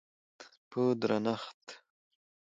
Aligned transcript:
په 0.69 0.81
درنښت، 0.99 1.63